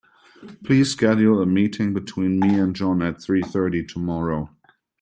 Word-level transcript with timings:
Please 0.63 0.91
schedule 0.93 1.39
a 1.43 1.45
meeting 1.45 1.93
between 1.93 2.39
me 2.39 2.57
and 2.59 2.75
John 2.75 3.03
at 3.03 3.21
three 3.21 3.43
thirty 3.43 3.85
tomorrow. 3.85 4.49